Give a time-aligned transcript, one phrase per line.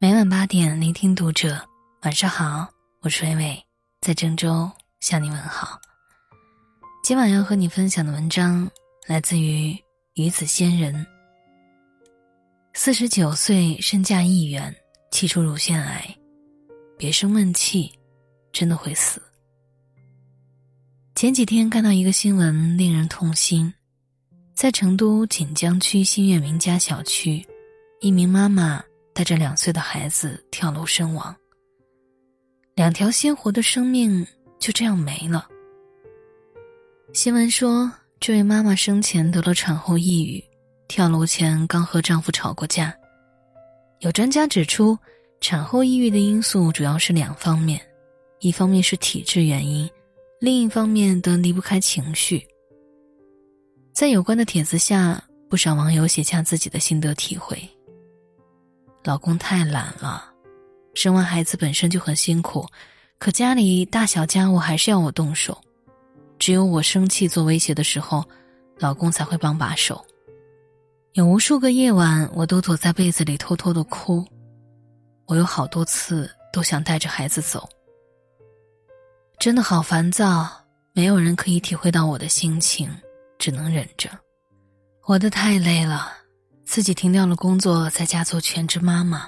[0.00, 1.60] 每晚八点，聆听读者。
[2.02, 2.68] 晚上好，
[3.00, 3.66] 我是微微，
[4.00, 5.76] 在郑州向你问好。
[7.02, 8.70] 今晚要和你分享的文章
[9.08, 9.76] 来自于
[10.14, 11.04] 鱼子仙人。
[12.74, 14.72] 四十九岁，身价亿元，
[15.10, 16.16] 气出乳腺癌，
[16.96, 17.92] 别生闷气，
[18.52, 19.20] 真的会死。
[21.16, 23.74] 前几天看到一个新闻，令人痛心，
[24.54, 27.44] 在成都锦江区新月名家小区，
[28.00, 28.80] 一名妈妈。
[29.18, 31.34] 带着两岁的孩子跳楼身亡，
[32.76, 34.24] 两条鲜活的生命
[34.60, 35.48] 就这样没了。
[37.12, 40.40] 新闻说，这位妈妈生前得了产后抑郁，
[40.86, 42.94] 跳楼前刚和丈夫吵过架。
[43.98, 44.96] 有专家指出，
[45.40, 47.84] 产后抑郁的因素主要是两方面，
[48.38, 49.90] 一方面是体质原因，
[50.38, 52.46] 另一方面则离不开情绪。
[53.92, 57.68] 在有关的帖子下，不少网友写下自己的心得体会。
[59.08, 60.22] 老公太懒了，
[60.92, 62.68] 生完孩子本身就很辛苦，
[63.18, 65.58] 可家里大小家务还是要我动手。
[66.38, 68.22] 只有我生气做威胁的时候，
[68.76, 70.04] 老公才会帮把手。
[71.14, 74.22] 有无数个夜晚，我都躲在被子里偷偷的哭。
[75.24, 77.66] 我有好多次都想带着孩子走，
[79.38, 80.46] 真的好烦躁。
[80.92, 82.90] 没有人可以体会到我的心情，
[83.38, 84.10] 只能忍着。
[85.00, 86.17] 活得太累了。
[86.68, 89.26] 自己停掉了工作，在家做全职妈妈，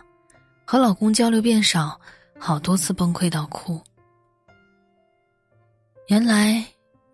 [0.66, 1.98] 和老公交流变少，
[2.38, 3.80] 好多次崩溃到哭。
[6.08, 6.62] 原来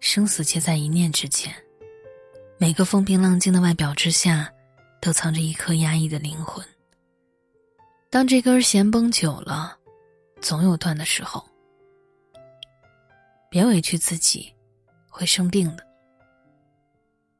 [0.00, 1.54] 生死皆在一念之间，
[2.58, 4.52] 每个风平浪静的外表之下，
[5.00, 6.66] 都藏着一颗压抑的灵魂。
[8.10, 9.78] 当这根弦绷久了，
[10.40, 11.42] 总有断的时候。
[13.48, 14.52] 别委屈自己，
[15.08, 15.86] 会生病的。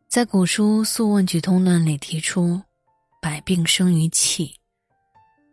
[0.07, 2.63] 在古书《素问·举通论》里提出。
[3.27, 4.55] 百病生于气，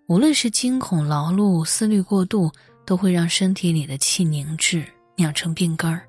[0.07, 2.51] 无论是惊恐、劳碌、思虑过度，
[2.85, 4.85] 都会让身体里的气凝滞，
[5.15, 6.07] 酿成病根儿。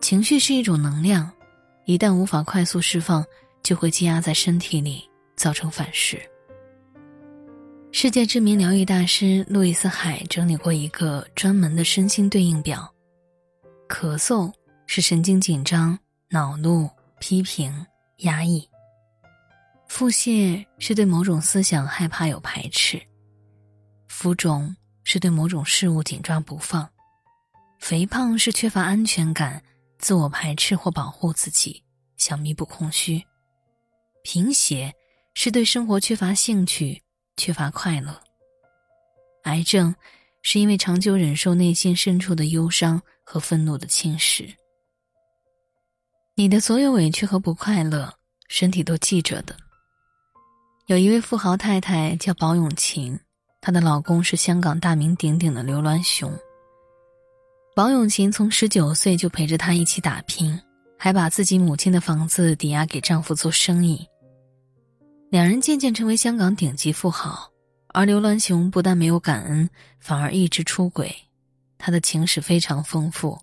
[0.00, 1.28] 情绪是一种能量，
[1.86, 3.26] 一旦无法快速释放，
[3.64, 6.22] 就会积压在身体里，造成反噬。
[7.90, 12.88] 世界知名疗愈大师路易斯·海整理过一个专门的身心对应表：
[13.88, 14.52] 咳嗽
[14.86, 16.88] 是神经紧张、恼怒、
[17.18, 17.84] 批评、
[18.18, 18.68] 压抑。
[19.92, 22.98] 腹泻是对某种思想害怕有排斥，
[24.08, 26.88] 浮肿是对某种事物紧抓不放，
[27.78, 29.62] 肥胖是缺乏安全感，
[29.98, 31.84] 自我排斥或保护自己，
[32.16, 33.22] 想弥补空虚，
[34.24, 34.90] 贫血
[35.34, 37.02] 是对生活缺乏兴趣，
[37.36, 38.18] 缺乏快乐。
[39.42, 39.94] 癌症
[40.40, 44.54] 是因为长久忍受内心深处的忧伤和愤怒的侵蚀。
[46.34, 48.10] 你的所有委屈和不快乐，
[48.48, 49.54] 身体都记着的。
[50.86, 53.16] 有一位富豪太太叫保永琴，
[53.60, 56.32] 她的老公是香港大名鼎鼎的刘銮雄。
[57.76, 60.60] 保永琴从十九岁就陪着他一起打拼，
[60.98, 64.04] 还把自己母亲的房子抵押给丈夫做生意。
[65.30, 67.48] 两人渐渐成为香港顶级富豪，
[67.94, 69.70] 而刘銮雄不但没有感恩，
[70.00, 71.14] 反而一直出轨。
[71.78, 73.38] 他的情史非常丰富，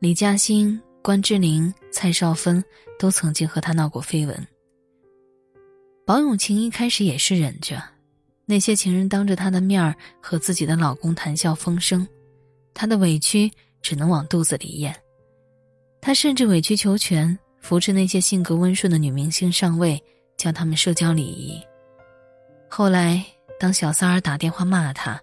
[0.00, 2.62] 李嘉欣、关之琳、蔡少芬
[2.98, 4.46] 都曾经和他闹过绯闻。
[6.04, 7.80] 保永晴一开始也是忍着，
[8.44, 12.06] 那些情人当着她的面儿和自己的老公谈笑风生，
[12.74, 14.94] 她的委屈只能往肚子里咽。
[16.00, 20.02] 她甚至委曲求全，扶持那些性格温顺的女明星上位，
[20.36, 21.62] 教他们社交礼仪。
[22.68, 23.24] 后来，
[23.60, 25.20] 当小三儿打电话骂他，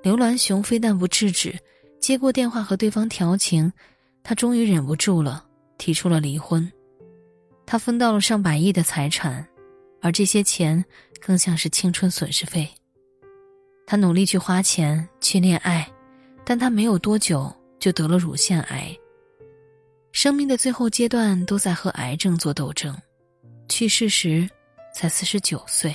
[0.00, 1.58] 刘銮雄非但不制止，
[1.98, 3.72] 接过电话和对方调情，
[4.22, 5.44] 他终于忍不住了，
[5.76, 6.70] 提出了离婚。
[7.66, 9.44] 他分到了上百亿的财产。
[10.00, 10.84] 而这些钱
[11.20, 12.68] 更像是青春损失费。
[13.86, 15.90] 他努力去花钱去恋爱，
[16.44, 18.96] 但他没有多久就得了乳腺癌。
[20.12, 22.96] 生命的最后阶段都在和癌症做斗争，
[23.68, 24.48] 去世时
[24.94, 25.94] 才四十九岁。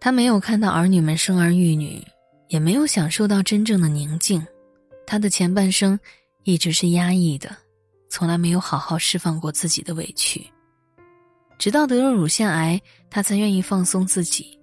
[0.00, 2.00] 他没有看到儿女们生儿育女，
[2.48, 4.44] 也没有享受到真正的宁静。
[5.06, 5.98] 他的前半生
[6.44, 7.56] 一直是压抑的，
[8.08, 10.44] 从来没有好好释放过自己的委屈。
[11.58, 12.80] 直到得了乳腺癌，
[13.10, 14.58] 他才愿意放松自己，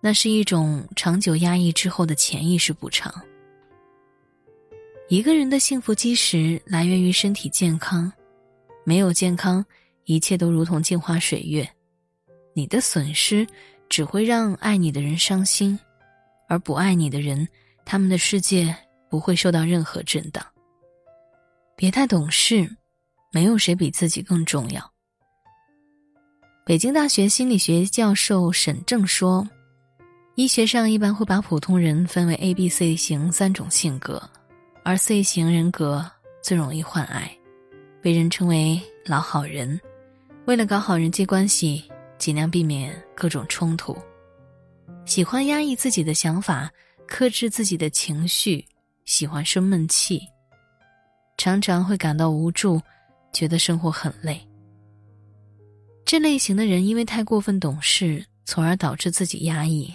[0.00, 3.12] 那是一种长久压抑之后的潜意识补偿。
[5.08, 8.12] 一个人的幸福基石来源于身体健康，
[8.84, 9.64] 没有健康，
[10.04, 11.68] 一切都如同镜花水月。
[12.54, 13.46] 你的损失
[13.88, 15.78] 只会让爱你的人伤心，
[16.48, 17.46] 而不爱你的人，
[17.84, 18.74] 他们的世界
[19.08, 20.44] 不会受到任何震荡。
[21.76, 22.68] 别太懂事，
[23.30, 24.95] 没有谁比自己更重要。
[26.66, 29.48] 北京大学心理学教授沈正说
[30.34, 34.20] ：“医学上一般会把普通人分为 A、B、C 型三种性格，
[34.82, 36.04] 而 C 型人格
[36.42, 37.30] 最容易患癌，
[38.02, 39.80] 被人称为“老好人”。
[40.46, 41.84] 为了搞好人际关系，
[42.18, 43.96] 尽量避免各种冲突，
[45.04, 46.68] 喜欢压抑自己的想法，
[47.06, 48.66] 克制自己的情绪，
[49.04, 50.20] 喜欢生闷气，
[51.38, 52.82] 常常会感到无助，
[53.32, 54.44] 觉得生活很累。
[56.06, 59.92] 这类型的人因为太过分懂事，从而导致自己压抑，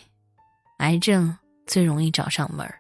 [0.78, 1.36] 癌症
[1.66, 2.78] 最容易找上门儿。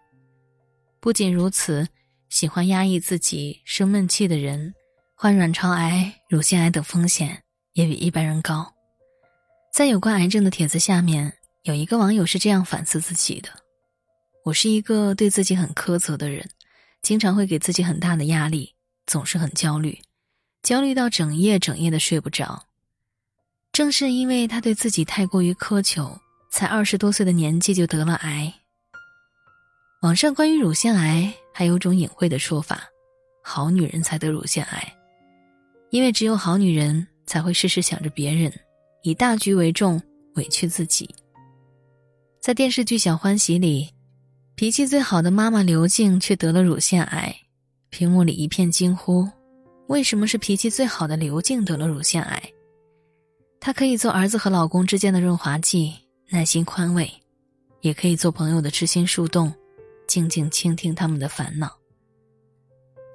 [0.99, 1.87] 不仅如此，
[2.29, 4.75] 喜欢压抑自己、生闷气的人，
[5.15, 7.41] 患卵巢癌、乳腺癌等风险。
[7.73, 8.73] 也比一般人高。
[9.73, 11.31] 在有关癌症的帖子下面，
[11.63, 13.49] 有一个网友是这样反思自己的
[14.43, 16.49] ：“我是一个对自己很苛责的人，
[17.01, 18.75] 经常会给自己很大的压力，
[19.05, 19.97] 总是很焦虑，
[20.61, 22.67] 焦虑到整夜整夜的睡不着。
[23.71, 26.19] 正是因为他对自己太过于苛求，
[26.51, 28.53] 才二十多岁的年纪就得了癌。”
[30.03, 32.83] 网上关于乳腺癌还有种隐晦的说法
[33.43, 34.93] ：“好女人才得乳腺癌，
[35.89, 38.51] 因为只有好女人。”才会事事想着别人，
[39.03, 40.01] 以大局为重，
[40.33, 41.15] 委屈自己。
[42.41, 43.87] 在电视剧《小欢喜》里，
[44.55, 47.33] 脾气最好的妈妈刘静却得了乳腺癌，
[47.89, 49.25] 屏幕里一片惊呼：
[49.87, 52.43] 为什么是脾气最好的刘静得了乳腺癌？
[53.61, 55.93] 她可以做儿子和老公之间的润滑剂，
[56.29, 57.05] 耐心宽慰；
[57.79, 59.53] 也可以做朋友的知心树洞，
[60.07, 61.71] 静静倾听他们的烦恼。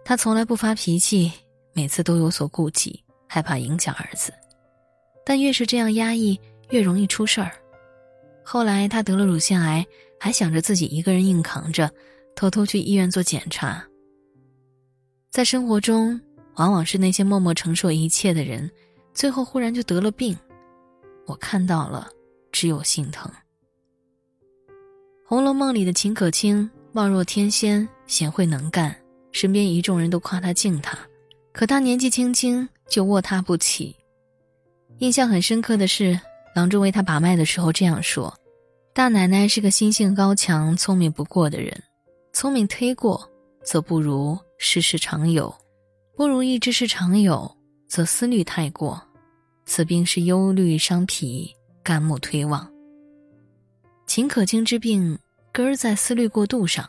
[0.04, 1.32] 她从来不发脾气，
[1.72, 3.02] 每次都有所顾忌。
[3.28, 4.32] 害怕影响儿子，
[5.24, 6.38] 但越是这样压抑，
[6.70, 7.50] 越容易出事儿。
[8.44, 9.84] 后来他得了乳腺癌，
[10.20, 11.90] 还想着自己一个人硬扛着，
[12.36, 13.84] 偷偷去医院做检查。
[15.28, 16.18] 在生活中，
[16.54, 18.70] 往往是那些默默承受一切的人，
[19.16, 20.36] 最后忽然就得了病。
[21.24, 22.08] 我看到了，
[22.52, 23.32] 只有心疼。
[25.26, 28.94] 《红楼梦》里的秦可卿貌若天仙，贤惠能干，
[29.32, 30.96] 身边一众人都夸她敬她，
[31.52, 32.68] 可她年纪轻轻。
[32.88, 33.96] 就卧榻不起。
[34.98, 36.16] 印象很深刻的是，
[36.54, 38.32] 郎中为他把脉的时候这样说
[38.94, 41.76] ：“大奶奶是个心性高强、聪明不过的人。
[42.32, 43.28] 聪明忒过，
[43.64, 45.52] 则不如世事常有；
[46.16, 47.50] 不如意之事常有，
[47.88, 49.02] 则思虑太过。
[49.66, 52.66] 此病是忧虑伤脾，肝木推旺。
[54.06, 55.18] 秦可卿之病
[55.52, 56.88] 根儿在思虑过度上，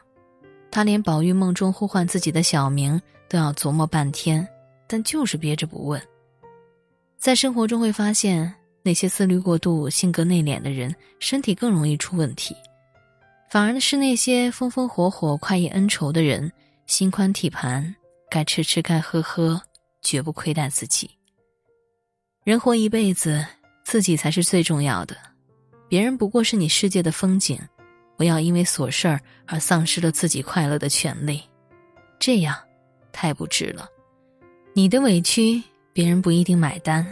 [0.71, 4.47] 他连宝玉梦中呼唤自己的小名都要琢磨半天。”
[4.89, 6.01] 但就是憋着不问。
[7.17, 12.55] 在生活中会发现，那些思虑过度、性格内敛的人，身体更容易出问题；
[13.49, 16.49] 反而是那些风风火火、快意恩仇的人，
[16.85, 17.93] 心宽体盘，
[18.29, 19.61] 该吃吃，该喝喝，
[20.01, 21.16] 绝不亏待自己。
[22.47, 23.45] 人活一辈子，
[23.83, 25.17] 自己才是最重要的，
[25.89, 27.59] 别人不过是你世界的风景。
[28.15, 31.41] 不要因为琐事儿而丧失了自己快乐的权利，
[32.17, 32.55] 这样
[33.11, 33.85] 太不值了。
[34.73, 35.61] 你的委屈，
[35.91, 37.05] 别人不一定买单。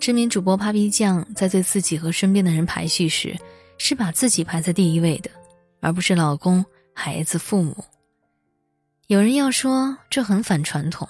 [0.00, 3.38] 知名主播 Papi 酱在对自己和身边的人排序时，
[3.76, 5.30] 是把自己排在第一位的，
[5.80, 6.64] 而不是老公、
[6.94, 7.76] 孩子、父母。
[9.08, 11.06] 有人要说这很反传统，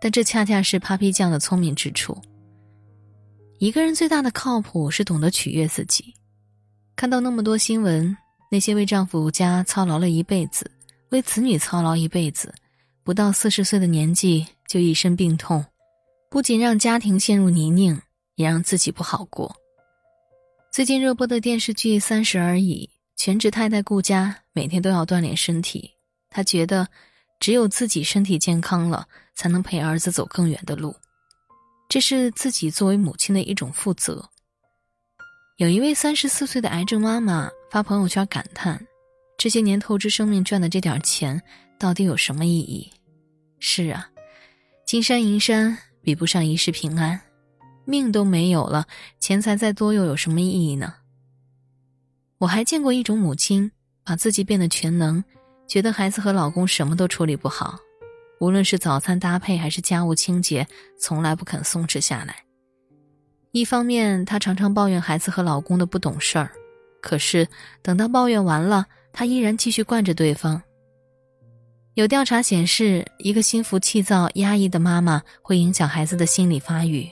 [0.00, 2.20] 但这恰恰是 Papi 酱的聪明之处。
[3.58, 6.14] 一个人最大的靠谱是懂得取悦自己。
[6.94, 8.16] 看到那么多新闻，
[8.50, 10.70] 那些为丈夫家操劳了一辈子，
[11.10, 12.54] 为子女操劳一辈子，
[13.02, 14.46] 不到四十岁的年纪。
[14.68, 15.64] 就一身病痛，
[16.28, 18.00] 不仅让家庭陷入泥泞，
[18.34, 19.54] 也让自己不好过。
[20.72, 25.92] 最近热播的电视剧《三十而已》，全职太太顾佳每天都要锻炼身体。
[26.28, 26.88] 她觉得，
[27.38, 30.96] 只有自己身体健康了，才能陪儿子走更远的路，
[31.88, 34.28] 这是自己作为母亲的一种负责。
[35.56, 38.84] 有一位三十四岁的癌症妈妈发朋友圈感叹
[39.38, 41.40] ：“这些年透支生命赚的这点钱，
[41.78, 42.90] 到底有什么意义？”
[43.58, 44.10] 是啊。
[44.84, 47.20] 金山银山比不上一世平安，
[47.84, 48.86] 命都没有了，
[49.18, 50.94] 钱财再多又有什么意义呢？
[52.38, 53.72] 我还见过一种母亲，
[54.04, 55.24] 把自己变得全能，
[55.66, 57.78] 觉得孩子和老公什么都处理不好，
[58.40, 60.66] 无论是早餐搭配还是家务清洁，
[60.98, 62.36] 从来不肯松弛下来。
[63.52, 66.50] 一方面，她常常抱怨孩子和老公的不懂事儿，
[67.00, 67.48] 可是
[67.82, 70.62] 等到抱怨完了，她依然继续惯着对方。
[71.94, 77.10] 有调查显示，一个心浮气躁、压抑的妈妈会影响孩子的心理发育，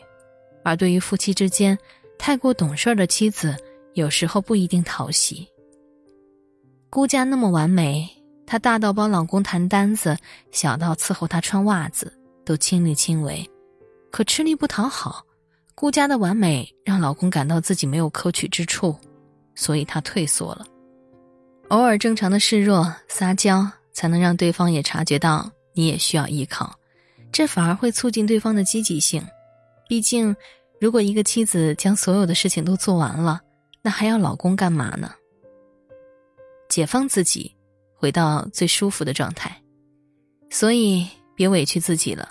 [0.62, 1.78] 而对于夫妻之间
[2.18, 3.56] 太过懂事的妻子，
[3.94, 5.48] 有时候不一定讨喜。
[6.90, 8.06] 顾家那么完美，
[8.46, 10.16] 她大到帮老公谈单子，
[10.50, 12.12] 小到伺候他穿袜子，
[12.44, 13.48] 都亲力亲为，
[14.10, 15.24] 可吃力不讨好。
[15.74, 18.96] 顾家的完美让老公感到自己没有可取之处，
[19.54, 20.64] 所以她退缩了。
[21.68, 26.72] 偶尔正常的示弱、撒娇，才能让对方也察觉到你也需要依靠，
[27.32, 29.26] 这反而会促进对方的积极性。
[29.88, 30.34] 毕竟，
[30.80, 33.40] 如果一个妻子将所有的事情都做完了，
[33.82, 35.10] 那还要老公干嘛呢？
[36.68, 37.54] 解放自己，
[38.04, 39.50] 回到最舒服的状态。
[40.50, 42.28] 所以，别委屈自己了。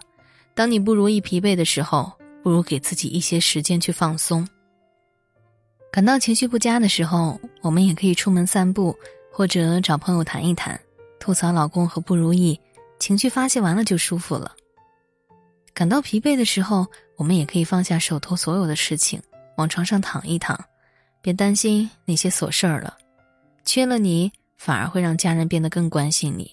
[0.53, 2.12] 当你不如意、疲惫的时候，
[2.44, 4.48] 不如给自己一些时间去放松。
[5.92, 8.96] 感到情绪不佳的时候，我们也可以出门散步，
[9.32, 10.80] 或者找朋友谈一谈，
[11.20, 12.60] 吐槽老公和不如意，
[13.00, 14.56] 情绪发泄完了就舒服了。
[15.74, 16.86] 感到疲惫的时候，
[17.18, 19.20] 我们也可以放下手头所有的事情，
[19.58, 20.63] 往床上躺一躺，
[21.20, 22.96] 别担心那些琐事儿了。
[23.65, 24.32] 缺了你，
[24.63, 26.50] 反而会让家人变得更关心你。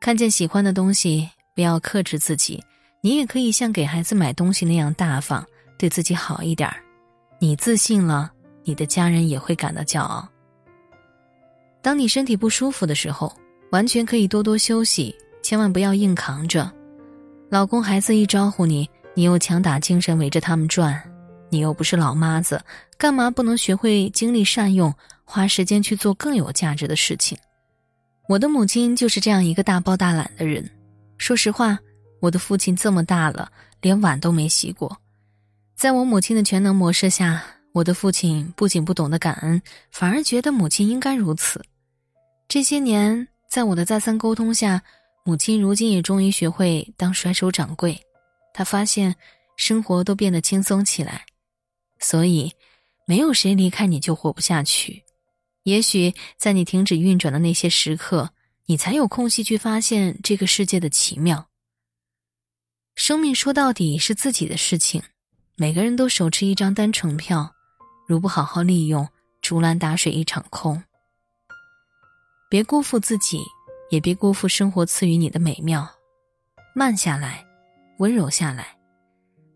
[0.00, 2.64] 看见喜欢的东西，不要克制自己，
[3.02, 5.44] 你也可以像给孩子买东西那样大方，
[5.78, 6.82] 对自己好一点儿。
[7.38, 8.32] 你自信了，
[8.64, 10.26] 你的家人也会感到骄傲。
[11.82, 13.30] 当你身体不舒服的时候，
[13.70, 16.72] 完全可以多多休息，千万不要硬扛着。
[17.50, 20.98] 老公、孩子一招呼你，你又强打精神围着他们转，
[21.50, 22.64] 你又不是老妈子，
[22.96, 24.90] 干嘛不能学会精力善用，
[25.32, 27.38] 花时间去做更有价值的事情？
[28.28, 30.70] 我的母亲就是这样一个大包大揽的人。
[31.16, 31.78] 说实话，
[32.20, 34.94] 我的父亲这么大了，连碗都没洗过。
[35.74, 39.60] 在我母亲的全能模式下，我的父亲不仅不懂得感恩，
[39.90, 41.64] 反而觉得母亲应该如此。
[42.46, 44.82] 这些年，在我的再三沟通下，
[45.24, 47.98] 母亲如今也终于学会当甩手掌柜。
[48.52, 49.16] 她发现
[49.56, 51.24] 生活都变得轻松起来，
[52.00, 52.52] 所以
[53.06, 55.01] 没有谁离开你就活不下去。
[55.64, 58.30] 也许在你停止运转的那些时刻，
[58.66, 61.48] 你才有空隙去发现这个世界的奇妙。
[62.94, 65.02] 生命说到底是自己的事情，
[65.56, 67.54] 每个人都手持一张单程票，
[68.06, 69.08] 如不好好利用，
[69.40, 70.82] 竹篮打水一场空。
[72.50, 73.40] 别辜负自己，
[73.90, 75.88] 也别辜负生活赐予你的美妙。
[76.74, 77.46] 慢下来，
[77.98, 78.76] 温柔下来，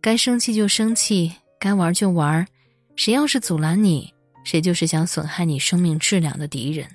[0.01, 2.47] 该生气就生气，该玩就玩。
[2.95, 4.15] 谁要是阻拦你？
[4.47, 6.87] 谁就是想损害你生命质量的敌人。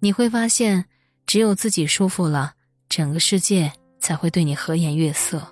[0.00, 0.86] 你会发现，
[1.26, 2.54] 只有自己舒服了，
[2.88, 5.46] 整个世界才会对你和颜悦色。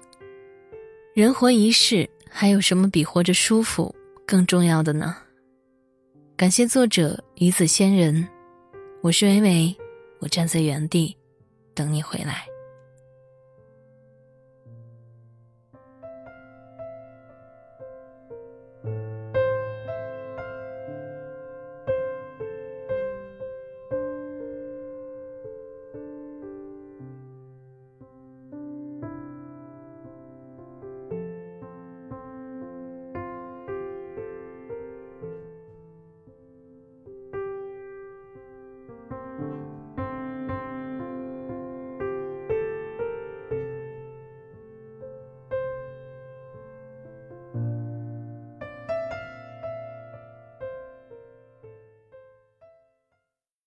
[1.15, 3.95] 人活一世，还有什么比活着舒服
[4.27, 5.15] 更重要的呢？
[6.35, 8.27] 感谢作者鱼子仙人，
[9.03, 9.77] 我是伟伟，
[10.21, 11.15] 我站在原地，
[11.75, 12.47] 等你回来。